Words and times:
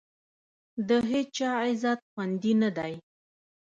د 0.87 0.89
هېچا 1.11 1.49
عزت 1.65 1.99
خوندي 2.09 2.53
نه 2.61 2.69
دی. 2.77 2.93